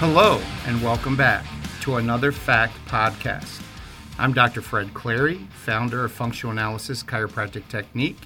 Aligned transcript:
Hello, 0.00 0.40
and 0.64 0.82
welcome 0.82 1.14
back 1.14 1.44
to 1.82 1.96
another 1.96 2.32
Fact 2.32 2.72
Podcast. 2.86 3.60
I'm 4.18 4.32
Dr. 4.32 4.62
Fred 4.62 4.94
Clary, 4.94 5.46
founder 5.50 6.06
of 6.06 6.10
Functional 6.10 6.52
Analysis 6.52 7.02
Chiropractic 7.02 7.68
Technique. 7.68 8.16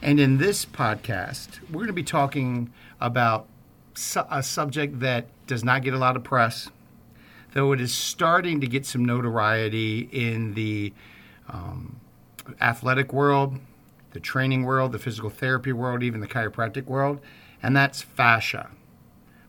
And 0.00 0.20
in 0.20 0.38
this 0.38 0.64
podcast, 0.64 1.58
we're 1.68 1.80
going 1.80 1.86
to 1.88 1.92
be 1.92 2.04
talking 2.04 2.72
about 3.00 3.48
a 4.30 4.44
subject 4.44 5.00
that 5.00 5.26
does 5.48 5.64
not 5.64 5.82
get 5.82 5.92
a 5.92 5.98
lot 5.98 6.14
of 6.14 6.22
press, 6.22 6.70
though 7.52 7.72
it 7.72 7.80
is 7.80 7.92
starting 7.92 8.60
to 8.60 8.68
get 8.68 8.86
some 8.86 9.04
notoriety 9.04 10.08
in 10.12 10.54
the 10.54 10.92
um, 11.48 11.96
athletic 12.60 13.12
world, 13.12 13.58
the 14.12 14.20
training 14.20 14.62
world, 14.62 14.92
the 14.92 15.00
physical 15.00 15.30
therapy 15.30 15.72
world, 15.72 16.04
even 16.04 16.20
the 16.20 16.28
chiropractic 16.28 16.84
world, 16.84 17.18
and 17.60 17.74
that's 17.74 18.02
fascia 18.02 18.70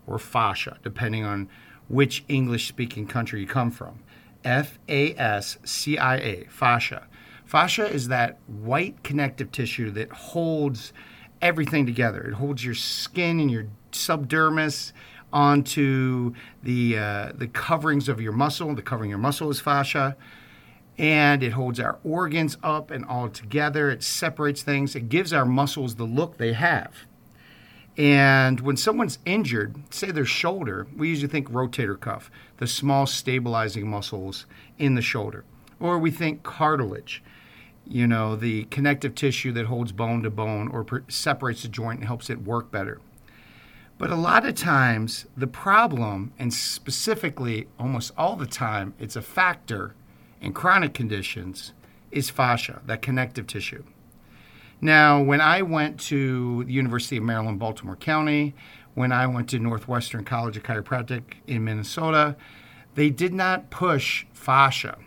or 0.08 0.20
fascia, 0.20 0.78
depending 0.84 1.24
on 1.24 1.50
which 1.88 2.24
English 2.28 2.68
speaking 2.68 3.08
country 3.08 3.42
you 3.42 3.48
come 3.48 3.72
from. 3.72 4.00
F 4.44 4.78
A 4.90 5.16
S 5.16 5.58
C 5.64 5.98
I 5.98 6.18
A, 6.18 6.46
fascia. 6.50 7.08
Fascia 7.46 7.86
is 7.86 8.08
that 8.08 8.40
white 8.48 9.04
connective 9.04 9.52
tissue 9.52 9.92
that 9.92 10.12
holds 10.12 10.94
everything 11.42 11.86
together. 11.86 12.24
It 12.24 12.34
holds 12.34 12.64
your 12.64 12.74
skin 12.74 13.40
and 13.40 13.52
your 13.52 13.68
subdermis 13.92 14.94
onto 15.32 16.34
the 16.62 16.98
uh, 16.98 17.32
the 17.36 17.48
coverings 17.48 18.10
of 18.10 18.22
your 18.22 18.34
muscle. 18.34 18.74
The 18.76 18.82
covering 18.82 19.10
your 19.10 19.20
muscle 19.20 19.50
is 19.50 19.60
fascia, 19.60 20.16
and 20.98 21.44
it 21.44 21.52
holds 21.52 21.80
our 21.80 22.00
organs 22.04 22.58
up 22.64 22.92
and 22.92 23.06
all 23.06 23.30
together. 23.30 23.90
It 23.90 24.04
separates 24.04 24.62
things. 24.62 24.96
It 24.96 25.10
gives 25.10 25.34
our 25.34 25.46
muscles 25.46 25.96
the 25.96 26.06
look 26.06 26.38
they 26.38 26.54
have. 26.54 26.94
And 27.98 28.60
when 28.62 28.78
someone's 28.78 29.20
injured, 29.26 29.76
say 29.94 30.10
their 30.12 30.26
shoulder, 30.26 30.88
we 30.96 31.10
usually 31.10 31.28
think 31.28 31.52
rotator 31.52 32.00
cuff, 32.00 32.32
the 32.58 32.66
small 32.66 33.06
stabilizing 33.06 33.88
muscles 33.88 34.46
in 34.80 34.96
the 34.96 35.02
shoulder. 35.02 35.46
Or 35.80 36.00
we 36.00 36.10
think 36.10 36.42
cartilage, 36.44 37.22
you 37.86 38.08
know, 38.08 38.36
the 38.36 38.64
connective 38.66 39.14
tissue 39.14 39.52
that 39.52 39.68
holds 39.68 39.92
bone 39.92 40.24
to 40.24 40.30
bone 40.30 40.70
or 40.70 40.84
per- 40.84 41.04
separates 41.08 41.62
the 41.62 41.68
joint 41.68 42.00
and 42.00 42.08
helps 42.08 42.30
it 42.30 42.42
work 42.42 42.72
better. 42.72 43.00
But 44.00 44.10
a 44.10 44.16
lot 44.16 44.46
of 44.46 44.56
times, 44.56 45.28
the 45.38 45.48
problem, 45.48 46.34
and 46.40 46.52
specifically 46.52 47.68
almost 47.78 48.12
all 48.18 48.36
the 48.36 48.48
time, 48.48 48.96
it's 48.98 49.16
a 49.16 49.22
factor 49.22 49.94
in 50.42 50.54
chronic 50.54 50.94
conditions, 50.94 51.74
is 52.12 52.30
fascia, 52.30 52.82
that 52.86 53.02
connective 53.02 53.46
tissue. 53.46 53.84
Now, 54.84 55.24
when 55.24 55.40
I 55.40 55.62
went 55.62 55.98
to 56.12 56.66
the 56.66 56.74
University 56.74 57.16
of 57.16 57.24
Maryland, 57.24 57.58
Baltimore 57.58 57.96
County, 57.96 58.54
when 58.96 59.14
I 59.14 59.28
went 59.28 59.48
to 59.52 59.60
Northwestern 59.60 60.26
College 60.26 60.58
of 60.58 60.64
Chiropractic 60.64 61.36
in 61.48 61.64
Minnesota, 61.64 62.36
they 62.96 63.10
did 63.10 63.34
not 63.34 63.70
push 63.70 64.26
fascia 64.34 64.98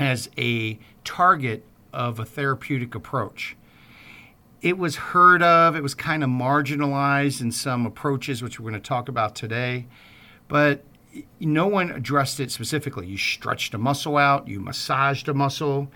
as 0.00 0.28
a 0.36 0.80
target 1.04 1.64
of 1.92 2.18
a 2.18 2.24
therapeutic 2.24 2.96
approach. 2.96 3.56
It 4.62 4.78
was 4.78 4.96
heard 4.96 5.44
of, 5.44 5.76
it 5.76 5.82
was 5.84 5.94
kind 5.94 6.24
of 6.24 6.28
marginalized 6.28 7.40
in 7.40 7.52
some 7.52 7.86
approaches, 7.86 8.42
which 8.42 8.58
we're 8.58 8.68
going 8.68 8.82
to 8.82 8.88
talk 8.88 9.08
about 9.08 9.36
today, 9.36 9.86
but 10.48 10.82
no 11.38 11.68
one 11.68 11.92
addressed 11.92 12.40
it 12.40 12.50
specifically. 12.50 13.06
You 13.06 13.16
stretched 13.16 13.74
a 13.74 13.78
muscle 13.78 14.16
out, 14.16 14.48
you 14.48 14.58
massaged 14.58 15.28
a 15.28 15.34
muscle, 15.34 15.88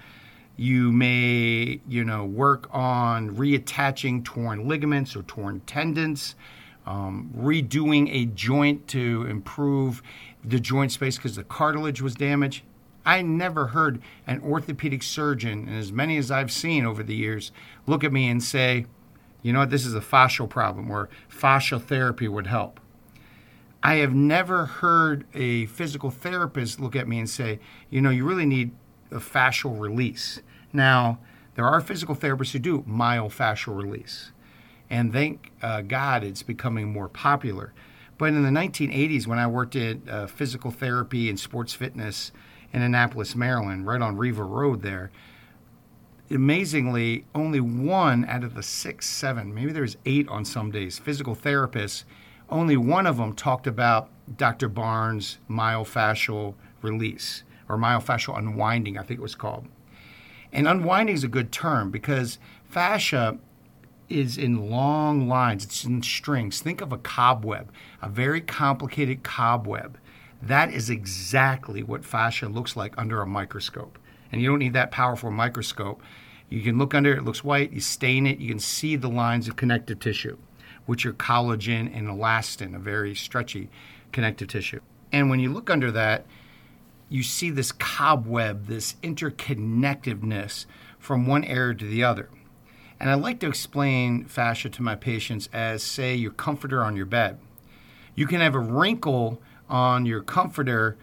you 0.56 0.92
may, 0.92 1.80
you 1.88 2.04
know, 2.04 2.24
work 2.24 2.68
on 2.72 3.34
reattaching 3.36 4.24
torn 4.24 4.68
ligaments 4.68 5.16
or 5.16 5.22
torn 5.22 5.60
tendons, 5.66 6.34
um, 6.86 7.30
redoing 7.36 8.12
a 8.12 8.26
joint 8.26 8.86
to 8.88 9.26
improve 9.28 10.02
the 10.44 10.60
joint 10.60 10.92
space 10.92 11.16
because 11.16 11.36
the 11.36 11.44
cartilage 11.44 12.02
was 12.02 12.14
damaged. 12.14 12.62
I 13.04 13.22
never 13.22 13.68
heard 13.68 14.00
an 14.26 14.40
orthopedic 14.40 15.02
surgeon, 15.02 15.66
and 15.68 15.76
as 15.76 15.90
many 15.90 16.16
as 16.18 16.30
I've 16.30 16.52
seen 16.52 16.84
over 16.84 17.02
the 17.02 17.14
years, 17.14 17.50
look 17.86 18.04
at 18.04 18.12
me 18.12 18.28
and 18.28 18.42
say, 18.42 18.86
you 19.42 19.52
know 19.52 19.60
what, 19.60 19.70
this 19.70 19.84
is 19.84 19.94
a 19.94 20.00
fascial 20.00 20.48
problem 20.48 20.90
or 20.90 21.08
fascial 21.28 21.82
therapy 21.82 22.28
would 22.28 22.46
help. 22.46 22.78
I 23.82 23.94
have 23.96 24.14
never 24.14 24.66
heard 24.66 25.24
a 25.34 25.66
physical 25.66 26.10
therapist 26.10 26.78
look 26.78 26.94
at 26.94 27.08
me 27.08 27.18
and 27.18 27.28
say, 27.28 27.58
you 27.90 28.00
know, 28.00 28.10
you 28.10 28.24
really 28.24 28.46
need 28.46 28.70
a 29.12 29.20
fascial 29.20 29.78
release. 29.78 30.40
Now, 30.72 31.18
there 31.54 31.66
are 31.66 31.80
physical 31.80 32.16
therapists 32.16 32.52
who 32.52 32.58
do 32.58 32.82
myofascial 32.82 33.76
release, 33.76 34.32
and 34.88 35.12
thank 35.12 35.52
uh, 35.62 35.82
God 35.82 36.24
it's 36.24 36.42
becoming 36.42 36.92
more 36.92 37.08
popular. 37.08 37.72
But 38.18 38.26
in 38.26 38.42
the 38.42 38.48
1980s, 38.48 39.26
when 39.26 39.38
I 39.38 39.46
worked 39.46 39.76
at 39.76 40.08
uh, 40.08 40.26
physical 40.26 40.70
therapy 40.70 41.28
and 41.28 41.38
sports 41.38 41.74
fitness 41.74 42.32
in 42.72 42.82
Annapolis, 42.82 43.34
Maryland, 43.34 43.86
right 43.86 44.00
on 44.00 44.16
Riva 44.16 44.44
Road 44.44 44.82
there, 44.82 45.10
amazingly, 46.30 47.26
only 47.34 47.60
one 47.60 48.24
out 48.26 48.44
of 48.44 48.54
the 48.54 48.62
six, 48.62 49.06
seven, 49.06 49.52
maybe 49.54 49.72
there's 49.72 49.96
eight 50.06 50.28
on 50.28 50.44
some 50.44 50.70
days, 50.70 50.98
physical 50.98 51.34
therapists, 51.34 52.04
only 52.48 52.76
one 52.76 53.06
of 53.06 53.16
them 53.16 53.34
talked 53.34 53.66
about 53.66 54.08
Dr. 54.36 54.68
Barnes' 54.68 55.38
myofascial 55.50 56.54
release 56.80 57.42
or 57.68 57.76
myofascial 57.76 58.36
unwinding, 58.36 58.98
I 58.98 59.02
think 59.02 59.18
it 59.18 59.22
was 59.22 59.34
called. 59.34 59.66
And 60.52 60.68
unwinding 60.68 61.14
is 61.14 61.24
a 61.24 61.28
good 61.28 61.50
term 61.50 61.90
because 61.90 62.38
fascia 62.68 63.38
is 64.08 64.36
in 64.36 64.70
long 64.70 65.28
lines, 65.28 65.64
it's 65.64 65.84
in 65.84 66.02
strings. 66.02 66.60
Think 66.60 66.80
of 66.80 66.92
a 66.92 66.98
cobweb, 66.98 67.72
a 68.02 68.08
very 68.08 68.40
complicated 68.40 69.22
cobweb. 69.22 69.98
That 70.42 70.72
is 70.72 70.90
exactly 70.90 71.82
what 71.82 72.04
fascia 72.04 72.48
looks 72.48 72.76
like 72.76 72.94
under 72.98 73.22
a 73.22 73.26
microscope. 73.26 73.98
And 74.30 74.42
you 74.42 74.48
don't 74.48 74.58
need 74.58 74.74
that 74.74 74.90
powerful 74.90 75.30
microscope. 75.30 76.02
You 76.48 76.60
can 76.60 76.78
look 76.78 76.94
under 76.94 77.12
it, 77.12 77.18
it 77.18 77.24
looks 77.24 77.44
white, 77.44 77.72
you 77.72 77.80
stain 77.80 78.26
it, 78.26 78.38
you 78.38 78.48
can 78.48 78.58
see 78.58 78.96
the 78.96 79.08
lines 79.08 79.48
of 79.48 79.56
connective 79.56 80.00
tissue, 80.00 80.36
which 80.84 81.06
are 81.06 81.14
collagen 81.14 81.96
and 81.96 82.08
elastin, 82.08 82.74
a 82.74 82.78
very 82.78 83.14
stretchy 83.14 83.70
connective 84.10 84.48
tissue. 84.48 84.80
And 85.12 85.30
when 85.30 85.40
you 85.40 85.52
look 85.52 85.70
under 85.70 85.90
that, 85.92 86.26
you 87.12 87.22
see 87.22 87.50
this 87.50 87.72
cobweb, 87.72 88.66
this 88.68 88.94
interconnectedness 89.02 90.64
from 90.98 91.26
one 91.26 91.44
area 91.44 91.74
to 91.74 91.84
the 91.84 92.02
other. 92.02 92.30
And 92.98 93.10
I 93.10 93.14
like 93.14 93.38
to 93.40 93.48
explain 93.48 94.24
fascia 94.24 94.70
to 94.70 94.82
my 94.82 94.94
patients 94.94 95.48
as, 95.52 95.82
say, 95.82 96.14
your 96.14 96.30
comforter 96.30 96.82
on 96.82 96.96
your 96.96 97.04
bed. 97.04 97.38
You 98.14 98.26
can 98.26 98.40
have 98.40 98.54
a 98.54 98.60
wrinkle 98.60 99.42
on 99.68 100.06
your 100.06 100.22
comforter, 100.22 100.96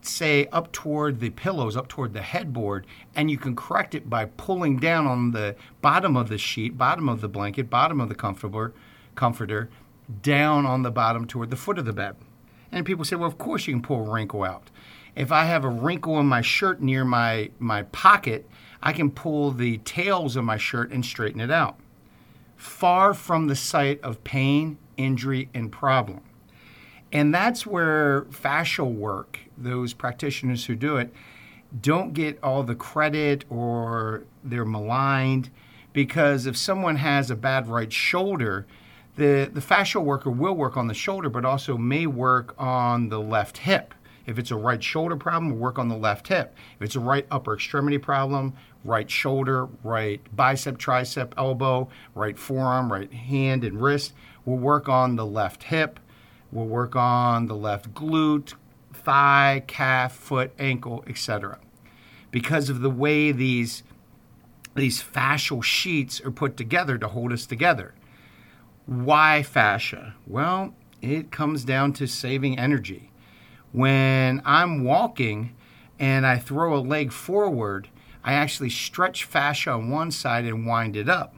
say, 0.00 0.46
up 0.46 0.72
toward 0.72 1.20
the 1.20 1.30
pillows, 1.30 1.76
up 1.76 1.88
toward 1.88 2.14
the 2.14 2.22
headboard, 2.22 2.86
and 3.14 3.30
you 3.30 3.36
can 3.36 3.54
correct 3.54 3.94
it 3.94 4.08
by 4.08 4.24
pulling 4.24 4.78
down 4.78 5.06
on 5.06 5.32
the 5.32 5.56
bottom 5.82 6.16
of 6.16 6.30
the 6.30 6.38
sheet, 6.38 6.78
bottom 6.78 7.06
of 7.06 7.20
the 7.20 7.28
blanket, 7.28 7.68
bottom 7.68 8.00
of 8.00 8.08
the 8.08 8.14
comforter, 8.14 8.72
comforter 9.14 9.68
down 10.22 10.64
on 10.64 10.84
the 10.84 10.90
bottom 10.90 11.26
toward 11.26 11.50
the 11.50 11.56
foot 11.56 11.78
of 11.78 11.84
the 11.84 11.92
bed. 11.92 12.16
And 12.72 12.86
people 12.86 13.04
say, 13.04 13.16
well, 13.16 13.28
of 13.28 13.36
course 13.36 13.66
you 13.66 13.74
can 13.74 13.82
pull 13.82 14.06
a 14.06 14.10
wrinkle 14.10 14.42
out 14.42 14.70
if 15.20 15.30
I 15.30 15.44
have 15.44 15.66
a 15.66 15.68
wrinkle 15.68 16.18
in 16.18 16.24
my 16.24 16.40
shirt 16.40 16.80
near 16.80 17.04
my, 17.04 17.50
my 17.58 17.82
pocket, 17.82 18.48
I 18.82 18.94
can 18.94 19.10
pull 19.10 19.50
the 19.50 19.76
tails 19.78 20.34
of 20.34 20.44
my 20.44 20.56
shirt 20.56 20.90
and 20.92 21.04
straighten 21.04 21.42
it 21.42 21.50
out. 21.50 21.78
Far 22.56 23.12
from 23.12 23.46
the 23.46 23.54
site 23.54 24.00
of 24.00 24.24
pain, 24.24 24.78
injury, 24.96 25.50
and 25.52 25.70
problem. 25.70 26.22
And 27.12 27.34
that's 27.34 27.66
where 27.66 28.22
fascial 28.30 28.94
work, 28.94 29.40
those 29.58 29.92
practitioners 29.92 30.64
who 30.64 30.74
do 30.74 30.96
it, 30.96 31.12
don't 31.82 32.14
get 32.14 32.42
all 32.42 32.62
the 32.62 32.74
credit 32.74 33.44
or 33.50 34.24
they're 34.42 34.64
maligned 34.64 35.50
because 35.92 36.46
if 36.46 36.56
someone 36.56 36.96
has 36.96 37.30
a 37.30 37.36
bad 37.36 37.68
right 37.68 37.92
shoulder, 37.92 38.66
the, 39.16 39.50
the 39.52 39.60
fascial 39.60 40.02
worker 40.02 40.30
will 40.30 40.54
work 40.54 40.78
on 40.78 40.86
the 40.86 40.94
shoulder, 40.94 41.28
but 41.28 41.44
also 41.44 41.76
may 41.76 42.06
work 42.06 42.54
on 42.56 43.10
the 43.10 43.20
left 43.20 43.58
hip. 43.58 43.92
If 44.26 44.38
it's 44.38 44.50
a 44.50 44.56
right 44.56 44.82
shoulder 44.82 45.16
problem, 45.16 45.50
we'll 45.50 45.60
work 45.60 45.78
on 45.78 45.88
the 45.88 45.96
left 45.96 46.28
hip. 46.28 46.54
If 46.76 46.82
it's 46.82 46.96
a 46.96 47.00
right 47.00 47.26
upper 47.30 47.54
extremity 47.54 47.98
problem, 47.98 48.54
right 48.84 49.10
shoulder, 49.10 49.66
right 49.82 50.20
bicep, 50.34 50.78
tricep, 50.78 51.32
elbow, 51.36 51.88
right 52.14 52.38
forearm, 52.38 52.92
right 52.92 53.12
hand 53.12 53.64
and 53.64 53.80
wrist, 53.80 54.12
we'll 54.44 54.58
work 54.58 54.88
on 54.88 55.16
the 55.16 55.26
left 55.26 55.64
hip. 55.64 55.98
We'll 56.52 56.66
work 56.66 56.96
on 56.96 57.46
the 57.46 57.54
left 57.54 57.94
glute, 57.94 58.54
thigh, 58.92 59.62
calf, 59.66 60.12
foot, 60.12 60.52
ankle, 60.58 61.04
etc. 61.06 61.58
Because 62.30 62.68
of 62.68 62.80
the 62.80 62.90
way 62.90 63.32
these 63.32 63.82
these 64.76 65.02
fascial 65.02 65.62
sheets 65.64 66.20
are 66.20 66.30
put 66.30 66.56
together 66.56 66.96
to 66.96 67.08
hold 67.08 67.32
us 67.32 67.44
together. 67.44 67.92
Why 68.86 69.42
fascia? 69.42 70.14
Well, 70.26 70.74
it 71.02 71.32
comes 71.32 71.64
down 71.64 71.92
to 71.94 72.06
saving 72.06 72.58
energy 72.58 73.09
when 73.72 74.42
I'm 74.44 74.84
walking 74.84 75.54
and 75.98 76.26
I 76.26 76.38
throw 76.38 76.76
a 76.76 76.80
leg 76.80 77.12
forward, 77.12 77.88
I 78.24 78.34
actually 78.34 78.70
stretch 78.70 79.24
fascia 79.24 79.70
on 79.70 79.90
one 79.90 80.10
side 80.10 80.44
and 80.44 80.66
wind 80.66 80.96
it 80.96 81.08
up. 81.08 81.34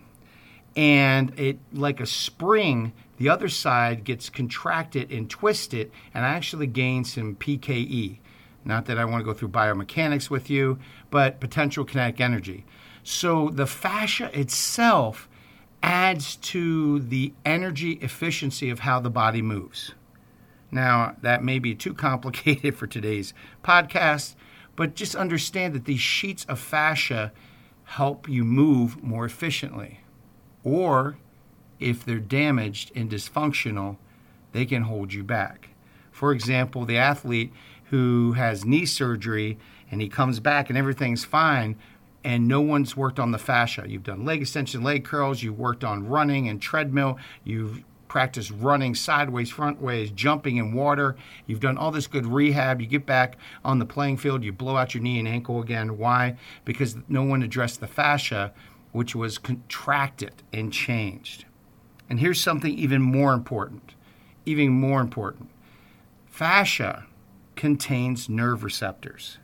And 0.75 1.39
it, 1.39 1.59
like 1.73 2.01
a 2.01 2.07
spring, 2.07 2.93
the 3.19 3.29
other 3.29 3.49
side 3.49 4.05
gets 4.05 4.31
contracted 4.31 5.13
and 5.13 5.29
twisted, 5.29 5.93
and 6.15 6.25
I 6.25 6.31
actually 6.31 6.67
gain 6.67 7.05
some 7.05 7.37
PKE. 7.37 8.19
Not 8.65 8.87
that 8.87 8.99
I 8.99 9.05
want 9.05 9.21
to 9.21 9.25
go 9.25 9.35
through 9.35 9.49
biomechanics 9.49 10.31
with 10.31 10.49
you, 10.49 10.79
but 11.11 11.41
potential 11.41 11.85
kinetic 11.85 12.21
energy. 12.21 12.65
So 13.03 13.51
the 13.51 13.67
fascia 13.67 14.31
itself 14.39 15.29
adds 15.83 16.37
to 16.37 17.01
the 17.01 17.33
energy 17.45 17.93
efficiency 17.95 18.71
of 18.71 18.81
how 18.81 19.01
the 19.01 19.11
body 19.11 19.43
moves. 19.43 19.95
Now, 20.73 21.17
that 21.21 21.45
may 21.45 21.59
be 21.59 21.75
too 21.75 21.93
complicated 21.93 22.75
for 22.77 22.87
today's 22.87 23.35
podcast, 23.63 24.35
but 24.75 24.95
just 24.95 25.15
understand 25.15 25.75
that 25.75 25.85
these 25.85 26.01
sheets 26.01 26.45
of 26.47 26.59
fascia 26.59 27.31
help 27.85 28.29
you 28.29 28.43
move 28.43 29.03
more 29.03 29.27
efficiently. 29.27 30.01
Or 30.65 31.19
if 31.79 32.05
they're 32.05 32.19
damaged 32.19 32.91
and 32.95 33.11
dysfunctional, 33.11 33.99
they 34.53 34.65
can 34.65 34.85
hold 34.85 35.13
you 35.13 35.23
back. 35.23 35.69
For 36.11 36.33
example, 36.33 36.87
the 36.87 36.99
athlete 36.99 37.53
who 37.87 38.33
has 38.33 38.65
knee 38.65 38.87
surgery 38.87 39.59
and 39.91 40.01
he 40.01 40.09
comes 40.09 40.41
back 40.41 40.71
and 40.71 40.79
everything's 40.79 41.25
fine 41.25 41.77
and 42.25 42.47
no 42.49 42.61
one's 42.61 42.97
worked 42.97 43.19
on 43.19 43.33
the 43.33 43.39
fascia. 43.39 43.85
You've 43.87 44.05
done 44.05 44.25
leg 44.25 44.41
extension, 44.41 44.83
leg 44.83 45.05
curls, 45.05 45.43
you've 45.43 45.59
worked 45.59 45.85
on 45.85 46.07
running 46.07 46.49
and 46.49 46.63
treadmill, 46.63 47.19
you've 47.45 47.83
practiced 48.13 48.51
running 48.59 48.95
sideways, 48.95 49.49
front 49.49 49.81
ways, 49.81 50.11
jumping 50.11 50.59
in 50.59 50.75
water. 50.75 51.17
You've 51.47 51.61
done 51.61 51.79
all 51.79 51.91
this 51.91 52.07
good 52.07 52.27
rehab. 52.27 52.79
You 52.79 52.87
get 52.87 53.07
back 53.07 53.39
on 53.65 53.79
the 53.79 53.87
playing 53.87 54.19
field, 54.19 54.45
you 54.45 54.53
blow 54.53 54.77
out 54.77 54.93
your 54.93 55.03
knee 55.03 55.19
and 55.19 55.27
ankle 55.27 55.63
again. 55.63 55.97
Why? 55.97 56.37
Because 56.67 56.95
no 57.09 57.23
one 57.23 57.43
addressed 57.43 57.81
the 57.81 57.87
fascia, 57.87 58.53
which 58.93 59.15
was 59.15 59.39
contracted 59.39 60.43
and 60.53 60.71
changed. 60.71 61.47
And 62.11 62.21
here's 62.21 62.39
something 62.39 62.77
even 62.79 63.01
more 63.01 63.33
important. 63.33 63.95
Even 64.45 64.69
more 64.69 65.01
important. 65.01 65.49
Fascia 66.27 67.07
contains 67.57 68.29
nerve 68.29 68.63
receptors. 68.63 69.39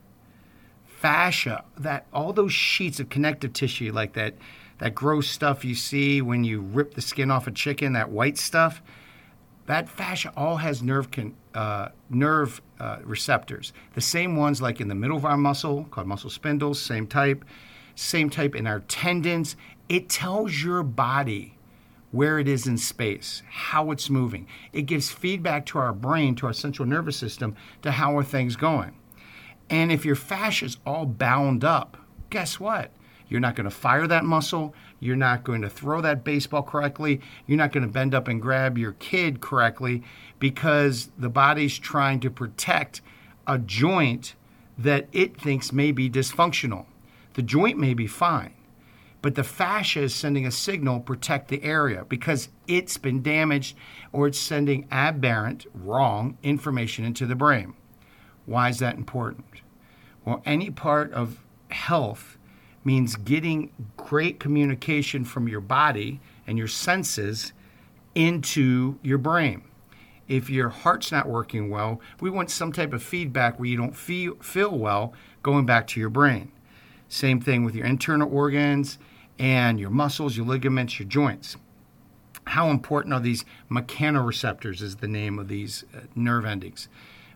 Fascia, 0.84 1.64
that 1.78 2.04
all 2.12 2.34
those 2.34 2.52
sheets 2.52 3.00
of 3.00 3.08
connective 3.08 3.54
tissue, 3.54 3.92
like 3.92 4.12
that, 4.12 4.34
that 4.78 4.94
gross 4.94 5.28
stuff 5.28 5.64
you 5.64 5.74
see 5.74 6.22
when 6.22 6.44
you 6.44 6.60
rip 6.60 6.94
the 6.94 7.00
skin 7.00 7.30
off 7.30 7.46
a 7.46 7.50
chicken, 7.50 7.92
that 7.94 8.10
white 8.10 8.38
stuff, 8.38 8.82
that 9.66 9.88
fascia 9.88 10.32
all 10.36 10.56
has 10.56 10.82
nerve 10.82 11.10
con, 11.10 11.34
uh, 11.54 11.88
nerve 12.08 12.62
uh, 12.80 12.98
receptors. 13.02 13.72
The 13.94 14.00
same 14.00 14.36
ones 14.36 14.62
like 14.62 14.80
in 14.80 14.88
the 14.88 14.94
middle 14.94 15.16
of 15.16 15.24
our 15.24 15.36
muscle, 15.36 15.84
called 15.90 16.06
muscle 16.06 16.30
spindles, 16.30 16.80
same 16.80 17.06
type, 17.06 17.44
same 17.94 18.30
type 18.30 18.54
in 18.54 18.66
our 18.66 18.80
tendons. 18.80 19.56
It 19.88 20.08
tells 20.08 20.62
your 20.62 20.82
body 20.82 21.58
where 22.10 22.38
it 22.38 22.48
is 22.48 22.66
in 22.66 22.78
space, 22.78 23.42
how 23.50 23.90
it's 23.90 24.08
moving. 24.08 24.46
It 24.72 24.82
gives 24.82 25.10
feedback 25.10 25.66
to 25.66 25.78
our 25.78 25.92
brain, 25.92 26.34
to 26.36 26.46
our 26.46 26.54
central 26.54 26.88
nervous 26.88 27.16
system, 27.16 27.54
to 27.82 27.90
how 27.90 28.16
are 28.16 28.24
things 28.24 28.56
going. 28.56 28.94
And 29.68 29.92
if 29.92 30.04
your 30.04 30.16
fascia 30.16 30.64
is 30.64 30.78
all 30.86 31.04
bound 31.04 31.64
up, 31.64 31.98
guess 32.30 32.58
what? 32.58 32.90
You're 33.28 33.40
not 33.40 33.56
going 33.56 33.68
to 33.68 33.74
fire 33.74 34.06
that 34.06 34.24
muscle. 34.24 34.74
You're 35.00 35.16
not 35.16 35.44
going 35.44 35.62
to 35.62 35.68
throw 35.68 36.00
that 36.00 36.24
baseball 36.24 36.62
correctly. 36.62 37.20
You're 37.46 37.58
not 37.58 37.72
going 37.72 37.86
to 37.86 37.92
bend 37.92 38.14
up 38.14 38.28
and 38.28 38.40
grab 38.40 38.78
your 38.78 38.92
kid 38.92 39.40
correctly 39.40 40.02
because 40.38 41.10
the 41.18 41.28
body's 41.28 41.78
trying 41.78 42.20
to 42.20 42.30
protect 42.30 43.00
a 43.46 43.58
joint 43.58 44.34
that 44.76 45.08
it 45.12 45.40
thinks 45.40 45.72
may 45.72 45.92
be 45.92 46.08
dysfunctional. 46.08 46.86
The 47.34 47.42
joint 47.42 47.78
may 47.78 47.94
be 47.94 48.06
fine, 48.06 48.54
but 49.22 49.34
the 49.34 49.44
fascia 49.44 50.02
is 50.02 50.14
sending 50.14 50.46
a 50.46 50.50
signal 50.50 51.00
protect 51.00 51.48
the 51.48 51.62
area 51.62 52.04
because 52.08 52.48
it's 52.66 52.96
been 52.96 53.22
damaged 53.22 53.76
or 54.12 54.28
it's 54.28 54.38
sending 54.38 54.86
aberrant, 54.90 55.66
wrong 55.74 56.38
information 56.42 57.04
into 57.04 57.26
the 57.26 57.34
brain. 57.34 57.74
Why 58.46 58.70
is 58.70 58.78
that 58.78 58.96
important? 58.96 59.44
Well, 60.24 60.42
any 60.46 60.70
part 60.70 61.12
of 61.12 61.44
health 61.70 62.37
means 62.84 63.16
getting 63.16 63.70
great 63.96 64.40
communication 64.40 65.24
from 65.24 65.48
your 65.48 65.60
body 65.60 66.20
and 66.46 66.56
your 66.56 66.68
senses 66.68 67.52
into 68.14 68.98
your 69.02 69.18
brain. 69.18 69.62
If 70.26 70.50
your 70.50 70.68
heart's 70.68 71.10
not 71.10 71.28
working 71.28 71.70
well, 71.70 72.00
we 72.20 72.30
want 72.30 72.50
some 72.50 72.72
type 72.72 72.92
of 72.92 73.02
feedback 73.02 73.58
where 73.58 73.68
you 73.68 73.76
don't 73.76 73.96
feel, 73.96 74.34
feel 74.36 74.76
well 74.76 75.14
going 75.42 75.66
back 75.66 75.86
to 75.88 76.00
your 76.00 76.10
brain. 76.10 76.52
Same 77.08 77.40
thing 77.40 77.64
with 77.64 77.74
your 77.74 77.86
internal 77.86 78.30
organs 78.30 78.98
and 79.38 79.80
your 79.80 79.90
muscles, 79.90 80.36
your 80.36 80.46
ligaments, 80.46 80.98
your 80.98 81.08
joints. 81.08 81.56
How 82.44 82.70
important 82.70 83.14
are 83.14 83.20
these 83.20 83.44
mechanoreceptors, 83.70 84.82
is 84.82 84.96
the 84.96 85.08
name 85.08 85.38
of 85.38 85.48
these 85.48 85.84
uh, 85.94 86.00
nerve 86.14 86.44
endings, 86.44 86.88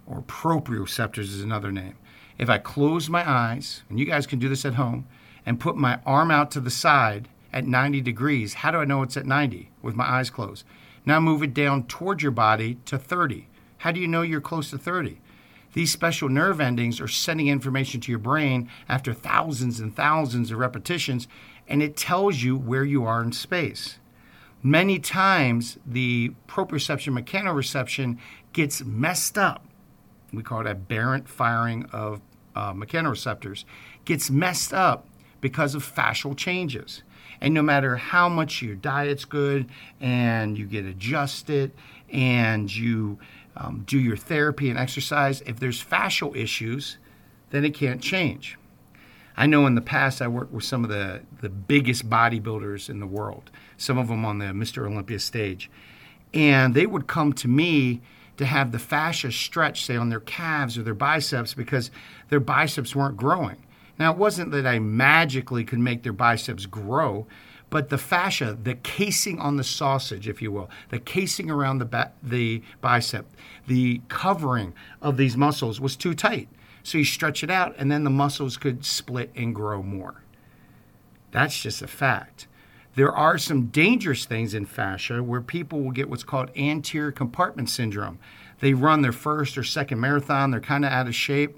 or 0.06 0.22
proprioceptors 0.22 1.18
is 1.18 1.42
another 1.42 1.70
name. 1.70 1.96
If 2.38 2.48
I 2.50 2.58
close 2.58 3.08
my 3.08 3.28
eyes, 3.28 3.82
and 3.88 4.00
you 4.00 4.06
guys 4.06 4.26
can 4.26 4.38
do 4.38 4.48
this 4.48 4.64
at 4.64 4.74
home, 4.74 5.06
and 5.44 5.60
put 5.60 5.76
my 5.76 6.00
arm 6.06 6.30
out 6.30 6.50
to 6.52 6.60
the 6.60 6.70
side 6.70 7.28
at 7.52 7.66
90 7.66 8.00
degrees, 8.00 8.54
how 8.54 8.70
do 8.70 8.78
I 8.78 8.84
know 8.84 9.02
it's 9.02 9.16
at 9.16 9.26
90 9.26 9.70
with 9.82 9.94
my 9.94 10.04
eyes 10.04 10.30
closed? 10.30 10.64
Now 11.04 11.20
move 11.20 11.42
it 11.42 11.54
down 11.54 11.84
towards 11.84 12.22
your 12.22 12.32
body 12.32 12.78
to 12.86 12.98
30. 12.98 13.48
How 13.78 13.90
do 13.92 14.00
you 14.00 14.08
know 14.08 14.22
you're 14.22 14.40
close 14.40 14.70
to 14.70 14.78
30? 14.78 15.20
These 15.74 15.90
special 15.90 16.28
nerve 16.28 16.60
endings 16.60 17.00
are 17.00 17.08
sending 17.08 17.48
information 17.48 18.00
to 18.02 18.12
your 18.12 18.18
brain 18.18 18.68
after 18.88 19.12
thousands 19.14 19.80
and 19.80 19.94
thousands 19.94 20.50
of 20.50 20.58
repetitions, 20.58 21.26
and 21.66 21.82
it 21.82 21.96
tells 21.96 22.42
you 22.42 22.56
where 22.56 22.84
you 22.84 23.04
are 23.04 23.22
in 23.22 23.32
space. 23.32 23.98
Many 24.62 24.98
times, 24.98 25.78
the 25.84 26.32
proprioception 26.46 27.18
mechanoreception 27.18 28.18
gets 28.52 28.84
messed 28.84 29.36
up. 29.36 29.66
We 30.32 30.42
call 30.42 30.60
it 30.60 30.66
aberrant 30.70 31.28
firing 31.28 31.86
of 31.86 32.20
uh, 32.54 32.72
mechanoreceptors, 32.72 33.64
gets 34.04 34.30
messed 34.30 34.72
up 34.72 35.08
because 35.42 35.74
of 35.74 35.84
fascial 35.84 36.34
changes. 36.34 37.02
And 37.42 37.52
no 37.52 37.60
matter 37.60 37.96
how 37.96 38.30
much 38.30 38.62
your 38.62 38.76
diet's 38.76 39.26
good 39.26 39.68
and 40.00 40.56
you 40.56 40.64
get 40.64 40.86
adjusted 40.86 41.72
and 42.10 42.74
you 42.74 43.18
um, 43.56 43.82
do 43.86 43.98
your 43.98 44.16
therapy 44.16 44.70
and 44.70 44.78
exercise, 44.78 45.42
if 45.42 45.60
there's 45.60 45.84
fascial 45.84 46.34
issues, 46.34 46.96
then 47.50 47.64
it 47.64 47.74
can't 47.74 48.00
change. 48.00 48.56
I 49.36 49.46
know 49.46 49.66
in 49.66 49.74
the 49.74 49.82
past 49.82 50.22
I 50.22 50.28
worked 50.28 50.52
with 50.52 50.64
some 50.64 50.84
of 50.84 50.90
the, 50.90 51.22
the 51.40 51.48
biggest 51.48 52.08
bodybuilders 52.08 52.88
in 52.88 53.00
the 53.00 53.06
world, 53.06 53.50
some 53.76 53.98
of 53.98 54.08
them 54.08 54.24
on 54.24 54.38
the 54.38 54.46
Mr. 54.46 54.86
Olympia 54.86 55.18
stage. 55.18 55.70
And 56.32 56.74
they 56.74 56.86
would 56.86 57.06
come 57.08 57.32
to 57.34 57.48
me 57.48 58.02
to 58.36 58.46
have 58.46 58.72
the 58.72 58.78
fascia 58.78 59.32
stretch, 59.32 59.84
say, 59.84 59.96
on 59.96 60.10
their 60.10 60.20
calves 60.20 60.78
or 60.78 60.82
their 60.82 60.94
biceps 60.94 61.54
because 61.54 61.90
their 62.28 62.40
biceps 62.40 62.94
weren't 62.94 63.16
growing. 63.16 63.56
Now, 64.02 64.10
it 64.10 64.18
wasn't 64.18 64.50
that 64.50 64.66
I 64.66 64.80
magically 64.80 65.62
could 65.62 65.78
make 65.78 66.02
their 66.02 66.12
biceps 66.12 66.66
grow, 66.66 67.24
but 67.70 67.88
the 67.88 67.98
fascia, 67.98 68.58
the 68.60 68.74
casing 68.74 69.38
on 69.38 69.58
the 69.58 69.62
sausage, 69.62 70.26
if 70.26 70.42
you 70.42 70.50
will, 70.50 70.68
the 70.88 70.98
casing 70.98 71.52
around 71.52 71.78
the, 71.78 71.84
ba- 71.84 72.10
the 72.20 72.64
bicep, 72.80 73.26
the 73.68 74.00
covering 74.08 74.74
of 75.00 75.16
these 75.16 75.36
muscles 75.36 75.80
was 75.80 75.94
too 75.94 76.14
tight. 76.14 76.48
So 76.82 76.98
you 76.98 77.04
stretch 77.04 77.44
it 77.44 77.50
out, 77.50 77.76
and 77.78 77.92
then 77.92 78.02
the 78.02 78.10
muscles 78.10 78.56
could 78.56 78.84
split 78.84 79.30
and 79.36 79.54
grow 79.54 79.84
more. 79.84 80.24
That's 81.30 81.62
just 81.62 81.80
a 81.80 81.86
fact. 81.86 82.48
There 82.96 83.14
are 83.14 83.38
some 83.38 83.66
dangerous 83.66 84.24
things 84.24 84.52
in 84.52 84.66
fascia 84.66 85.22
where 85.22 85.40
people 85.40 85.80
will 85.80 85.92
get 85.92 86.10
what's 86.10 86.24
called 86.24 86.50
anterior 86.56 87.12
compartment 87.12 87.70
syndrome. 87.70 88.18
They 88.58 88.74
run 88.74 89.02
their 89.02 89.12
first 89.12 89.56
or 89.56 89.62
second 89.62 90.00
marathon, 90.00 90.50
they're 90.50 90.58
kind 90.58 90.84
of 90.84 90.90
out 90.90 91.06
of 91.06 91.14
shape, 91.14 91.56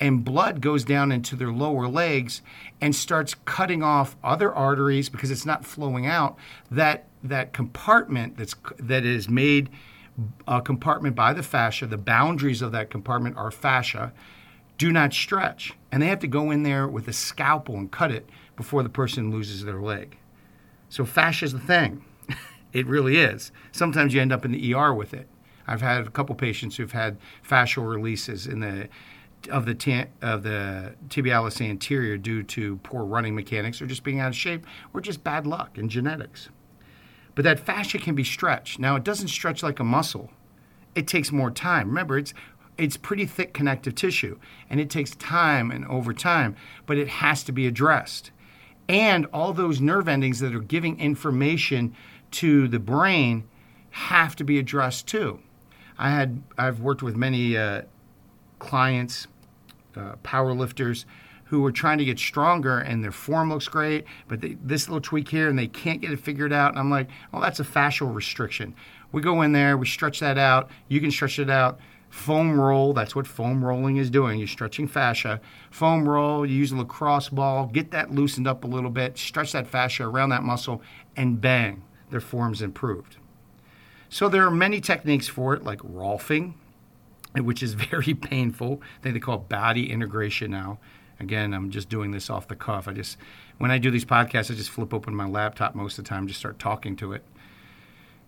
and 0.00 0.24
blood 0.24 0.60
goes 0.60 0.84
down 0.84 1.10
into 1.10 1.36
their 1.36 1.50
lower 1.50 1.88
legs 1.88 2.42
and 2.80 2.94
starts 2.94 3.34
cutting 3.44 3.82
off 3.82 4.16
other 4.22 4.52
arteries 4.52 5.08
because 5.08 5.30
it's 5.30 5.46
not 5.46 5.64
flowing 5.64 6.06
out. 6.06 6.36
That 6.70 7.06
that 7.22 7.52
compartment 7.52 8.36
that's 8.36 8.54
that 8.78 9.04
is 9.04 9.28
made 9.28 9.70
a 10.46 10.60
compartment 10.60 11.14
by 11.14 11.32
the 11.32 11.42
fascia. 11.42 11.86
The 11.86 11.98
boundaries 11.98 12.62
of 12.62 12.72
that 12.72 12.90
compartment 12.90 13.36
are 13.36 13.50
fascia. 13.50 14.12
Do 14.78 14.92
not 14.92 15.14
stretch, 15.14 15.72
and 15.90 16.02
they 16.02 16.06
have 16.08 16.20
to 16.20 16.26
go 16.26 16.50
in 16.50 16.62
there 16.62 16.86
with 16.86 17.08
a 17.08 17.12
scalpel 17.12 17.76
and 17.76 17.90
cut 17.90 18.10
it 18.10 18.28
before 18.56 18.82
the 18.82 18.88
person 18.88 19.30
loses 19.30 19.64
their 19.64 19.80
leg. 19.80 20.18
So 20.88 21.04
fascia 21.04 21.46
is 21.46 21.52
the 21.52 21.58
thing. 21.58 22.04
it 22.72 22.86
really 22.86 23.16
is. 23.16 23.52
Sometimes 23.72 24.12
you 24.12 24.20
end 24.20 24.32
up 24.32 24.44
in 24.44 24.52
the 24.52 24.74
ER 24.74 24.92
with 24.92 25.14
it. 25.14 25.28
I've 25.66 25.80
had 25.80 26.06
a 26.06 26.10
couple 26.10 26.34
patients 26.34 26.76
who've 26.76 26.92
had 26.92 27.16
fascial 27.46 27.88
releases 27.88 28.46
in 28.46 28.60
the 28.60 28.88
of 29.48 29.66
the 29.66 29.74
t- 29.74 30.04
of 30.22 30.42
the 30.42 30.94
tibialis 31.08 31.60
anterior 31.60 32.16
due 32.16 32.42
to 32.42 32.76
poor 32.78 33.04
running 33.04 33.34
mechanics 33.34 33.80
or 33.80 33.86
just 33.86 34.04
being 34.04 34.20
out 34.20 34.28
of 34.28 34.36
shape 34.36 34.66
or 34.92 35.00
just 35.00 35.24
bad 35.24 35.46
luck 35.46 35.78
and 35.78 35.90
genetics. 35.90 36.48
But 37.34 37.44
that 37.44 37.60
fascia 37.60 37.98
can 37.98 38.14
be 38.14 38.24
stretched. 38.24 38.78
Now 38.78 38.96
it 38.96 39.04
doesn't 39.04 39.28
stretch 39.28 39.62
like 39.62 39.78
a 39.78 39.84
muscle. 39.84 40.30
It 40.94 41.06
takes 41.06 41.30
more 41.30 41.50
time. 41.50 41.88
Remember, 41.88 42.18
it's 42.18 42.32
it's 42.78 42.96
pretty 42.96 43.26
thick 43.26 43.54
connective 43.54 43.94
tissue 43.94 44.38
and 44.68 44.80
it 44.80 44.90
takes 44.90 45.14
time 45.16 45.70
and 45.70 45.86
over 45.86 46.12
time, 46.12 46.56
but 46.84 46.98
it 46.98 47.08
has 47.08 47.42
to 47.44 47.52
be 47.52 47.66
addressed. 47.66 48.30
And 48.88 49.26
all 49.32 49.52
those 49.52 49.80
nerve 49.80 50.08
endings 50.08 50.40
that 50.40 50.54
are 50.54 50.60
giving 50.60 51.00
information 51.00 51.94
to 52.32 52.68
the 52.68 52.78
brain 52.78 53.48
have 53.90 54.36
to 54.36 54.44
be 54.44 54.58
addressed 54.58 55.06
too. 55.06 55.40
I 55.98 56.10
had 56.10 56.42
I've 56.58 56.80
worked 56.80 57.02
with 57.02 57.16
many 57.16 57.56
uh, 57.56 57.82
clients, 58.58 59.26
uh, 59.96 60.16
power 60.22 60.52
lifters 60.52 61.06
who 61.46 61.64
are 61.64 61.72
trying 61.72 61.98
to 61.98 62.04
get 62.04 62.18
stronger 62.18 62.78
and 62.78 63.04
their 63.04 63.12
form 63.12 63.50
looks 63.50 63.68
great, 63.68 64.04
but 64.26 64.40
they, 64.40 64.56
this 64.62 64.88
little 64.88 65.00
tweak 65.00 65.28
here 65.28 65.48
and 65.48 65.58
they 65.58 65.68
can't 65.68 66.00
get 66.00 66.10
it 66.10 66.18
figured 66.18 66.52
out. 66.52 66.70
And 66.70 66.78
I'm 66.78 66.90
like, 66.90 67.08
oh, 67.32 67.40
that's 67.40 67.60
a 67.60 67.64
fascial 67.64 68.12
restriction. 68.12 68.74
We 69.12 69.22
go 69.22 69.42
in 69.42 69.52
there, 69.52 69.76
we 69.76 69.86
stretch 69.86 70.20
that 70.20 70.38
out. 70.38 70.70
You 70.88 71.00
can 71.00 71.10
stretch 71.10 71.38
it 71.38 71.48
out. 71.48 71.78
Foam 72.10 72.58
roll, 72.58 72.92
that's 72.92 73.14
what 73.14 73.26
foam 73.26 73.64
rolling 73.64 73.96
is 73.96 74.10
doing. 74.10 74.38
You're 74.38 74.48
stretching 74.48 74.88
fascia. 74.88 75.40
Foam 75.70 76.08
roll, 76.08 76.46
you 76.46 76.56
use 76.56 76.72
a 76.72 76.76
lacrosse 76.76 77.28
ball, 77.28 77.66
get 77.66 77.90
that 77.92 78.10
loosened 78.10 78.48
up 78.48 78.64
a 78.64 78.66
little 78.66 78.90
bit, 78.90 79.16
stretch 79.18 79.52
that 79.52 79.66
fascia 79.66 80.04
around 80.04 80.30
that 80.30 80.42
muscle, 80.42 80.82
and 81.16 81.40
bang, 81.40 81.84
their 82.10 82.20
form's 82.20 82.62
improved. 82.62 83.18
So 84.08 84.28
there 84.28 84.46
are 84.46 84.50
many 84.50 84.80
techniques 84.80 85.28
for 85.28 85.54
it, 85.54 85.62
like 85.62 85.78
Rolfing, 85.80 86.54
which 87.34 87.62
is 87.62 87.74
very 87.90 88.14
painful. 88.14 88.80
I 89.00 89.02
think 89.02 89.14
they 89.14 89.20
call 89.20 89.36
it 89.36 89.48
body 89.48 89.90
integration 89.90 90.50
now. 90.50 90.78
Again, 91.18 91.54
I'm 91.54 91.70
just 91.70 91.88
doing 91.88 92.10
this 92.10 92.28
off 92.28 92.48
the 92.48 92.56
cuff. 92.56 92.88
I 92.88 92.92
just 92.92 93.16
when 93.58 93.70
I 93.70 93.78
do 93.78 93.90
these 93.90 94.04
podcasts, 94.04 94.50
I 94.50 94.54
just 94.54 94.70
flip 94.70 94.92
open 94.92 95.14
my 95.14 95.26
laptop 95.26 95.74
most 95.74 95.98
of 95.98 96.04
the 96.04 96.08
time, 96.08 96.26
just 96.26 96.38
start 96.38 96.58
talking 96.58 96.94
to 96.96 97.12
it. 97.12 97.24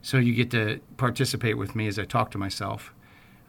So 0.01 0.17
you 0.17 0.33
get 0.35 0.51
to 0.53 0.81
participate 0.97 1.59
with 1.59 1.75
me 1.75 1.87
as 1.87 1.99
I 1.99 2.05
talk 2.05 2.31
to 2.31 2.39
myself. 2.39 2.95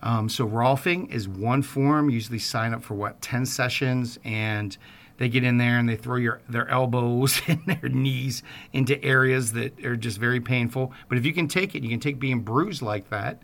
Um, 0.02 0.30
so 0.30 0.48
Rolfing 0.48 1.10
is 1.10 1.28
one 1.28 1.62
form. 1.62 2.10
Usually 2.10 2.40
sign 2.40 2.74
up 2.74 2.84
for 2.84 2.96
what 2.96 3.22
ten 3.22 3.46
sessions, 3.46 4.20
and 4.26 4.78
they 5.18 5.30
get 5.30 5.44
in 5.44 5.58
there 5.58 5.78
and 5.78 5.88
they 5.88 5.96
throw 5.96 6.16
your 6.16 6.42
their 6.50 6.68
elbows 6.70 7.42
and 7.48 7.62
their 7.66 7.90
knees 7.90 8.42
into 8.74 9.02
areas 9.04 9.54
that 9.54 9.86
are 9.86 9.96
just 9.96 10.18
very 10.18 10.40
painful. 10.40 10.94
But 11.08 11.18
if 11.18 11.26
you 11.26 11.34
can 11.34 11.48
take 11.48 11.76
it, 11.76 11.84
you 11.84 11.90
can 11.90 12.00
take 12.00 12.20
being 12.20 12.42
bruised 12.42 12.82
like 12.82 13.10
that. 13.10 13.42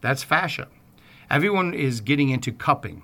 That's 0.00 0.22
fascia. 0.22 0.68
Everyone 1.30 1.74
is 1.74 2.00
getting 2.00 2.30
into 2.30 2.52
cupping 2.52 3.02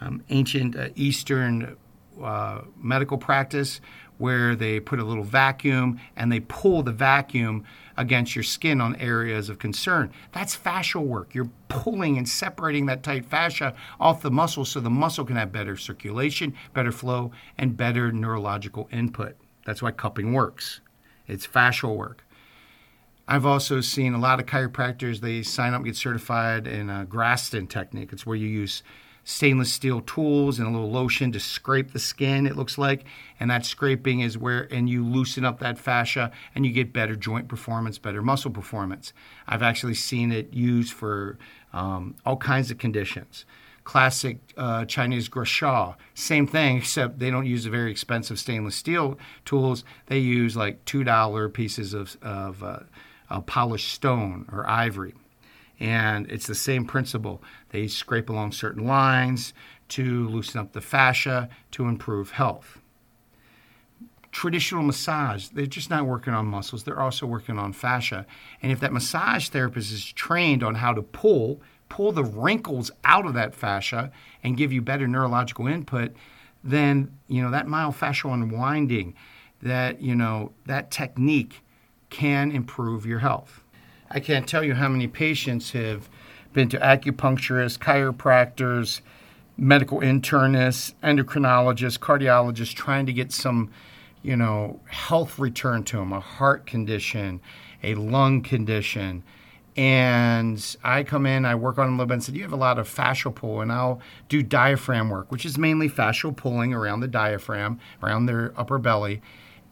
um, 0.00 0.22
ancient 0.30 0.76
uh, 0.76 0.88
Eastern 0.94 1.76
uh, 2.22 2.62
medical 2.76 3.18
practice 3.18 3.80
where 4.18 4.54
they 4.54 4.78
put 4.78 5.00
a 5.00 5.04
little 5.04 5.24
vacuum 5.24 5.98
and 6.16 6.30
they 6.30 6.40
pull 6.40 6.82
the 6.82 6.92
vacuum 6.92 7.64
against 7.96 8.34
your 8.34 8.42
skin 8.42 8.80
on 8.80 8.94
areas 8.96 9.48
of 9.48 9.58
concern. 9.58 10.12
That's 10.32 10.56
fascial 10.56 11.04
work. 11.04 11.34
You're 11.34 11.50
pulling 11.68 12.16
and 12.18 12.28
separating 12.28 12.86
that 12.86 13.02
tight 13.02 13.24
fascia 13.24 13.74
off 13.98 14.22
the 14.22 14.30
muscle 14.30 14.64
so 14.64 14.80
the 14.80 14.90
muscle 14.90 15.24
can 15.24 15.36
have 15.36 15.52
better 15.52 15.76
circulation, 15.76 16.54
better 16.72 16.92
flow, 16.92 17.32
and 17.58 17.76
better 17.76 18.12
neurological 18.12 18.88
input. 18.92 19.36
That's 19.64 19.82
why 19.82 19.90
cupping 19.90 20.32
works. 20.32 20.80
It's 21.26 21.46
fascial 21.46 21.96
work. 21.96 22.23
I've 23.26 23.46
also 23.46 23.80
seen 23.80 24.12
a 24.12 24.18
lot 24.18 24.38
of 24.38 24.46
chiropractors, 24.46 25.20
they 25.20 25.42
sign 25.42 25.72
up, 25.72 25.82
get 25.84 25.96
certified 25.96 26.66
in 26.66 26.90
a 26.90 27.06
Graston 27.06 27.68
technique. 27.68 28.12
It's 28.12 28.26
where 28.26 28.36
you 28.36 28.48
use 28.48 28.82
stainless 29.24 29.72
steel 29.72 30.02
tools 30.02 30.58
and 30.58 30.68
a 30.68 30.70
little 30.70 30.90
lotion 30.90 31.32
to 31.32 31.40
scrape 31.40 31.92
the 31.92 31.98
skin, 31.98 32.46
it 32.46 32.56
looks 32.56 32.76
like. 32.76 33.04
And 33.40 33.50
that 33.50 33.64
scraping 33.64 34.20
is 34.20 34.36
where, 34.36 34.68
and 34.70 34.90
you 34.90 35.02
loosen 35.02 35.44
up 35.44 35.58
that 35.60 35.78
fascia 35.78 36.30
and 36.54 36.66
you 36.66 36.72
get 36.72 36.92
better 36.92 37.16
joint 37.16 37.48
performance, 37.48 37.98
better 37.98 38.20
muscle 38.20 38.50
performance. 38.50 39.14
I've 39.46 39.62
actually 39.62 39.94
seen 39.94 40.30
it 40.30 40.52
used 40.52 40.92
for 40.92 41.38
um, 41.72 42.16
all 42.26 42.36
kinds 42.36 42.70
of 42.70 42.76
conditions. 42.76 43.46
Classic 43.84 44.38
uh, 44.56 44.84
Chinese 44.84 45.28
gua 45.28 45.46
sha, 45.46 45.94
same 46.14 46.46
thing, 46.46 46.76
except 46.78 47.18
they 47.18 47.30
don't 47.30 47.46
use 47.46 47.64
the 47.64 47.70
very 47.70 47.90
expensive 47.90 48.38
stainless 48.38 48.74
steel 48.74 49.18
tools. 49.46 49.82
They 50.06 50.18
use 50.18 50.56
like 50.56 50.84
$2 50.84 51.52
pieces 51.54 51.94
of, 51.94 52.18
of 52.20 52.62
uh, 52.62 52.80
polished 53.40 53.92
stone 53.92 54.46
or 54.52 54.68
ivory 54.68 55.14
and 55.80 56.30
it's 56.30 56.46
the 56.46 56.54
same 56.54 56.84
principle. 56.84 57.42
They 57.70 57.88
scrape 57.88 58.28
along 58.28 58.52
certain 58.52 58.86
lines 58.86 59.52
to 59.88 60.28
loosen 60.28 60.60
up 60.60 60.72
the 60.72 60.80
fascia 60.80 61.48
to 61.72 61.86
improve 61.86 62.32
health. 62.32 62.80
Traditional 64.30 64.82
massage, 64.82 65.48
they're 65.48 65.66
just 65.66 65.90
not 65.90 66.06
working 66.06 66.34
on 66.34 66.46
muscles, 66.46 66.82
they're 66.84 67.00
also 67.00 67.26
working 67.26 67.58
on 67.58 67.72
fascia. 67.72 68.26
And 68.62 68.72
if 68.72 68.80
that 68.80 68.92
massage 68.92 69.48
therapist 69.48 69.92
is 69.92 70.04
trained 70.12 70.62
on 70.62 70.76
how 70.76 70.92
to 70.92 71.02
pull, 71.02 71.60
pull 71.88 72.10
the 72.10 72.24
wrinkles 72.24 72.90
out 73.04 73.26
of 73.26 73.34
that 73.34 73.54
fascia 73.54 74.10
and 74.42 74.56
give 74.56 74.72
you 74.72 74.82
better 74.82 75.06
neurological 75.06 75.68
input, 75.68 76.12
then, 76.64 77.16
you 77.28 77.42
know, 77.42 77.50
that 77.50 77.66
myofascial 77.66 78.32
unwinding, 78.32 79.14
that, 79.62 80.00
you 80.00 80.16
know, 80.16 80.52
that 80.66 80.90
technique 80.90 81.63
can 82.14 82.52
improve 82.52 83.04
your 83.04 83.18
health. 83.18 83.64
I 84.08 84.20
can't 84.20 84.48
tell 84.48 84.62
you 84.62 84.74
how 84.74 84.88
many 84.88 85.08
patients 85.08 85.72
have 85.72 86.08
been 86.52 86.68
to 86.68 86.78
acupuncturists, 86.78 87.76
chiropractors, 87.76 89.00
medical 89.56 89.98
internists, 89.98 90.94
endocrinologists, 91.02 91.98
cardiologists, 91.98 92.72
trying 92.72 93.06
to 93.06 93.12
get 93.12 93.32
some, 93.32 93.68
you 94.22 94.36
know, 94.36 94.78
health 94.86 95.40
return 95.40 95.82
to 95.82 95.96
them, 95.96 96.12
a 96.12 96.20
heart 96.20 96.66
condition, 96.66 97.40
a 97.82 97.96
lung 97.96 98.42
condition. 98.42 99.24
And 99.76 100.64
I 100.84 101.02
come 101.02 101.26
in, 101.26 101.44
I 101.44 101.56
work 101.56 101.78
on 101.78 101.86
them 101.86 101.94
a 101.94 101.96
little 101.96 102.06
bit 102.06 102.14
and 102.14 102.22
said, 102.22 102.36
You 102.36 102.42
have 102.42 102.52
a 102.52 102.56
lot 102.56 102.78
of 102.78 102.88
fascial 102.88 103.34
pull, 103.34 103.60
and 103.60 103.72
I'll 103.72 104.00
do 104.28 104.40
diaphragm 104.40 105.10
work, 105.10 105.32
which 105.32 105.44
is 105.44 105.58
mainly 105.58 105.90
fascial 105.90 106.36
pulling 106.36 106.72
around 106.72 107.00
the 107.00 107.08
diaphragm, 107.08 107.80
around 108.00 108.26
their 108.26 108.54
upper 108.56 108.78
belly 108.78 109.20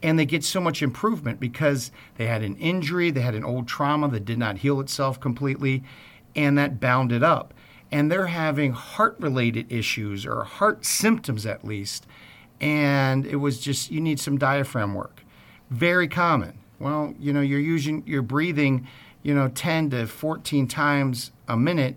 and 0.03 0.19
they 0.19 0.25
get 0.25 0.43
so 0.43 0.59
much 0.59 0.83
improvement 0.83 1.39
because 1.39 1.89
they 2.17 2.27
had 2.27 2.43
an 2.43 2.57
injury, 2.57 3.09
they 3.09 3.21
had 3.21 3.35
an 3.35 3.45
old 3.45 3.67
trauma 3.67 4.09
that 4.09 4.25
did 4.25 4.37
not 4.37 4.57
heal 4.57 4.81
itself 4.81 5.19
completely, 5.19 5.81
and 6.35 6.57
that 6.57 6.81
bound 6.81 7.13
it 7.13 7.23
up. 7.23 7.53
And 7.89 8.11
they're 8.11 8.27
having 8.27 8.73
heart 8.73 9.15
related 9.19 9.71
issues 9.71 10.25
or 10.25 10.43
heart 10.43 10.85
symptoms 10.85 11.45
at 11.45 11.63
least. 11.63 12.05
And 12.59 13.25
it 13.25 13.37
was 13.37 13.59
just, 13.59 13.91
you 13.91 14.01
need 14.01 14.19
some 14.19 14.37
diaphragm 14.37 14.93
work. 14.93 15.23
Very 15.69 16.07
common. 16.07 16.59
Well, 16.79 17.13
you 17.17 17.31
know, 17.31 17.41
you're 17.41 17.59
using, 17.59 18.03
you're 18.05 18.21
breathing, 18.21 18.87
you 19.21 19.33
know, 19.33 19.47
10 19.47 19.91
to 19.91 20.07
14 20.07 20.67
times 20.67 21.31
a 21.47 21.55
minute, 21.55 21.95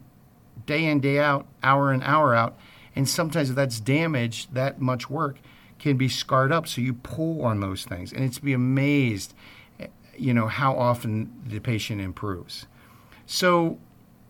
day 0.64 0.84
in, 0.84 1.00
day 1.00 1.18
out, 1.18 1.46
hour 1.62 1.92
in, 1.92 2.02
hour 2.02 2.34
out. 2.34 2.56
And 2.94 3.08
sometimes 3.08 3.50
if 3.50 3.56
that's 3.56 3.80
damaged, 3.80 4.54
that 4.54 4.80
much 4.80 5.10
work, 5.10 5.38
can 5.78 5.96
be 5.96 6.08
scarred 6.08 6.52
up. 6.52 6.66
So 6.66 6.80
you 6.80 6.94
pull 6.94 7.44
on 7.44 7.60
those 7.60 7.84
things, 7.84 8.12
and 8.12 8.24
it's 8.24 8.38
be 8.38 8.52
amazed, 8.52 9.34
you 10.16 10.32
know, 10.32 10.46
how 10.46 10.74
often 10.74 11.30
the 11.46 11.58
patient 11.60 12.00
improves. 12.00 12.66
So, 13.26 13.78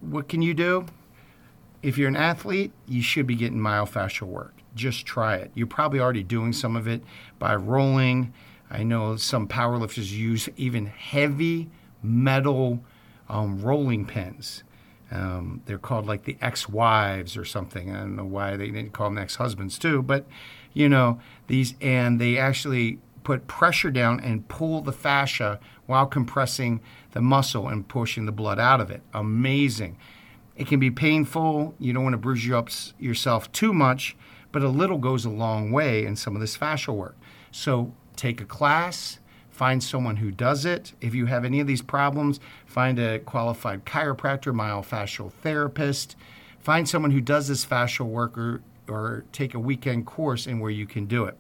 what 0.01 0.29
can 0.29 0.43
you 0.43 0.55
do? 0.55 0.87
If 1.83 1.99
you're 1.99 2.09
an 2.09 2.17
athlete, 2.17 2.73
you 2.87 3.03
should 3.03 3.27
be 3.27 3.35
getting 3.35 3.59
myofascial 3.59 4.27
work. 4.27 4.55
Just 4.75 5.07
try 5.07 5.37
it. 5.37 5.51
You're 5.55 5.67
probably 5.67 6.01
already 6.01 6.23
doing 6.23 6.53
some 6.53 6.77
of 6.77 6.89
it 6.89 7.03
by 7.39 7.55
rolling. 7.55 8.33
I 8.71 8.83
know 8.83 9.17
some 9.17 9.47
powerlifters 9.47 10.11
use 10.11 10.49
even 10.57 10.87
heavy 10.87 11.71
metal 12.03 12.83
um, 13.29 13.61
rolling 13.61 14.07
pins. 14.07 14.65
Um, 15.11 15.63
they're 15.67 15.79
called 15.79 16.07
like 16.07 16.25
the 16.25 16.37
ex-wives 16.41 17.37
or 17.37 17.45
something. 17.45 17.95
I 17.95 18.01
don't 18.01 18.17
know 18.17 18.25
why 18.25 18.57
they 18.57 18.67
didn't 18.67 18.93
call 18.93 19.09
them 19.09 19.19
ex-husbands 19.19 19.79
too, 19.79 20.03
but 20.03 20.27
you 20.73 20.89
know 20.89 21.21
these, 21.47 21.75
and 21.81 22.21
they 22.21 22.39
actually 22.39 22.99
put 23.23 23.47
pressure 23.47 23.91
down 23.91 24.21
and 24.21 24.47
pull 24.49 24.81
the 24.81 24.93
fascia 24.93 25.59
while 25.87 26.07
compressing 26.07 26.81
the 27.13 27.21
muscle 27.21 27.69
and 27.69 27.89
pushing 27.89 28.27
the 28.27 28.33
blood 28.33 28.59
out 28.59 28.81
of 28.81 28.91
it. 28.91 29.03
Amazing. 29.13 29.97
It 30.57 30.67
can 30.67 30.81
be 30.81 30.91
painful. 30.91 31.75
You 31.79 31.93
don't 31.93 32.05
want 32.05 32.15
to 32.15 32.19
bruise 32.19 32.47
you 32.47 32.57
up 32.57 32.69
yourself 32.99 33.51
too 33.53 33.73
much, 33.73 34.17
but 34.53 34.63
a 34.63 34.69
little 34.69 34.99
goes 34.99 35.25
a 35.25 35.31
long 35.31 35.71
way 35.71 36.05
in 36.05 36.17
some 36.17 36.35
of 36.35 36.41
this 36.41 36.57
fascial 36.57 36.95
work. 36.95 37.17
So 37.51 37.95
take 38.17 38.41
a 38.41 38.45
class, 38.45 39.19
find 39.57 39.83
someone 39.83 40.17
who 40.17 40.31
does 40.31 40.67
it. 40.67 40.93
If 41.01 41.15
you 41.15 41.27
have 41.27 41.45
any 41.45 41.61
of 41.61 41.67
these 41.67 41.81
problems, 41.81 42.41
find 42.67 42.99
a 42.99 43.19
qualified 43.21 43.87
chiropractor, 43.87 44.55
myofascial 44.55 45.33
therapist. 45.33 46.15
Find 46.61 46.87
someone 46.87 47.11
who 47.11 47.23
does 47.23 47.49
this 47.49 47.65
fascial 47.65 48.07
work 48.07 48.37
or 48.37 48.63
or 48.89 49.25
take 49.33 49.55
a 49.55 49.59
weekend 49.59 50.07
course 50.07 50.47
in 50.47 50.61
where 50.61 50.71
you 50.71 50.87
can 50.87 51.07
do 51.07 51.25
it. 51.25 51.37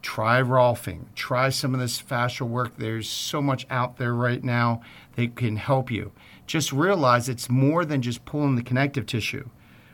Try 0.00 0.40
Rolfing. 0.40 1.06
Try 1.14 1.50
some 1.50 1.74
of 1.74 1.80
this 1.80 2.00
fascial 2.00 2.48
work. 2.48 2.76
There's 2.78 3.08
so 3.08 3.42
much 3.42 3.66
out 3.68 3.98
there 3.98 4.14
right 4.14 4.42
now 4.42 4.80
that 5.16 5.36
can 5.36 5.56
help 5.56 5.90
you. 5.90 6.12
Just 6.46 6.72
realize 6.72 7.28
it's 7.28 7.50
more 7.50 7.84
than 7.84 8.00
just 8.00 8.24
pulling 8.24 8.54
the 8.54 8.62
connective 8.62 9.04
tissue. 9.04 9.48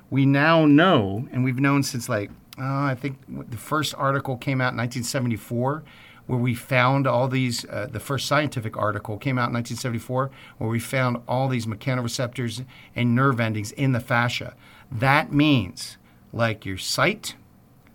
We 0.09 0.27
now 0.27 0.67
know, 0.67 1.29
and 1.33 1.43
we've 1.43 1.59
known 1.59 1.83
since 1.83 2.09
like, 2.09 2.31
uh, 2.59 2.65
I 2.65 2.95
think 2.95 3.19
the 3.29 3.57
first 3.57 3.95
article 3.97 4.37
came 4.37 4.61
out 4.61 4.73
in 4.73 4.79
1974 4.79 5.83
where 6.31 6.39
we 6.39 6.55
found 6.55 7.09
all 7.09 7.27
these, 7.27 7.65
uh, 7.65 7.89
the 7.91 7.99
first 7.99 8.29
scientific 8.29 8.77
article 8.77 9.19
came 9.19 9.37
out 9.37 9.49
in 9.49 9.55
1974, 9.55 10.31
where 10.59 10.71
we 10.71 10.79
found 10.79 11.21
all 11.27 11.49
these 11.49 11.67
mechanoreceptors 11.67 12.65
and 12.95 13.17
nerve 13.17 13.41
endings 13.41 13.73
in 13.73 13.91
the 13.91 13.99
fascia. 13.99 14.55
That 14.93 15.33
means 15.33 15.99
like 16.33 16.65
your 16.65 16.79
sight, 16.79 17.35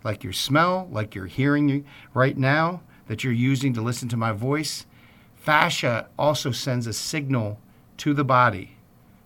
like 0.04 0.22
your 0.22 0.34
smell, 0.34 0.86
like 0.92 1.14
your 1.14 1.24
hearing 1.24 1.86
right 2.12 2.36
now 2.36 2.82
that 3.06 3.24
you're 3.24 3.32
using 3.32 3.72
to 3.72 3.80
listen 3.80 4.06
to 4.10 4.18
my 4.18 4.32
voice. 4.32 4.84
Fascia 5.34 6.06
also 6.18 6.50
sends 6.50 6.86
a 6.86 6.92
signal 6.92 7.58
to 7.96 8.12
the 8.12 8.24
body 8.24 8.76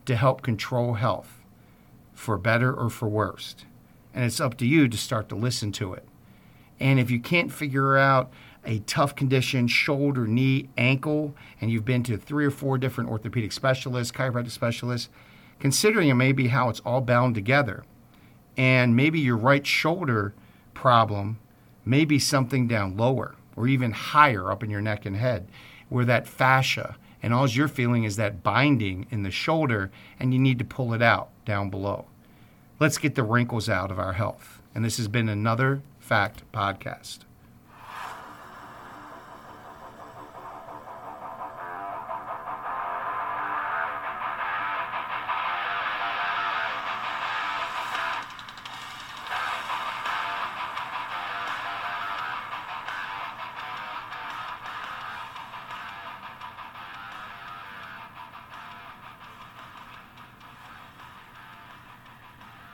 to 0.07 0.15
help 0.15 0.41
control 0.41 0.95
health 0.95 1.43
for 2.13 2.39
better 2.39 2.73
or 2.73 2.89
for 2.89 3.09
worse. 3.09 3.57
And 4.15 4.25
it's 4.25 4.41
up 4.41 4.57
to 4.59 4.67
you 4.67 4.87
to 4.87 4.97
start 4.97 5.29
to 5.31 5.35
listen 5.35 5.73
to 5.73 5.95
it. 5.95 6.07
And 6.79 7.01
if 7.01 7.11
you 7.11 7.19
can't 7.19 7.53
figure 7.53 7.99
out 7.99 8.33
a 8.65 8.81
tough 8.81 9.15
condition, 9.15 9.67
shoulder, 9.67 10.27
knee, 10.27 10.69
ankle, 10.77 11.35
and 11.61 11.71
you've 11.71 11.85
been 11.85 12.03
to 12.03 12.17
three 12.17 12.45
or 12.45 12.51
four 12.51 12.79
different 12.79 13.11
orthopedic 13.11 13.53
specialists, 13.53 14.13
chiropractic 14.13 14.51
specialists, 14.51 15.09
considering 15.59 16.09
it 16.09 16.15
maybe 16.15 16.49
how 16.49 16.69
it's 16.69 16.81
all 16.81 17.01
bound 17.01 17.35
together, 17.35 17.85
and 18.57 18.95
maybe 18.95 19.19
your 19.21 19.37
right 19.37 19.67
shoulder 19.67 20.35
problem 20.75 21.39
may 21.85 22.05
be 22.05 22.19
something 22.19 22.69
down 22.69 22.97
lower 22.97 23.35
or 23.57 23.67
even 23.67 23.93
higher 23.93 24.51
up 24.51 24.63
in 24.63 24.71
your 24.71 24.81
neck 24.81 25.05
and 25.07 25.17
head, 25.17 25.49
where 25.89 26.05
that 26.05 26.27
fascia 26.27 26.97
and 27.23 27.35
all 27.35 27.49
you're 27.49 27.69
feeling 27.69 28.05
is 28.05 28.17
that 28.17 28.43
binding 28.43 29.07
in 29.11 29.23
the 29.23 29.31
shoulder, 29.31 29.91
and 30.19 30.33
you 30.33 30.39
need 30.39 30.59
to 30.59 30.65
pull 30.65 30.95
it 30.95 31.03
out 31.03 31.29
down 31.45 31.69
below. 31.69 32.07
Let's 32.79 32.97
get 32.97 33.15
the 33.15 33.23
wrinkles 33.23 33.69
out 33.69 33.91
of 33.91 33.99
our 33.99 34.15
health. 34.15 34.63
And 34.75 34.85
this 34.85 34.97
has 34.97 35.09
been 35.09 35.29
another 35.29 35.83
Fact 35.99 36.51
Podcast. 36.53 37.21